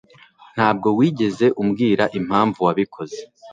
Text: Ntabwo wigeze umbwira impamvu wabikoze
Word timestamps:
Ntabwo 0.55 0.87
wigeze 0.97 1.45
umbwira 1.61 2.03
impamvu 2.19 2.59
wabikoze 2.67 3.19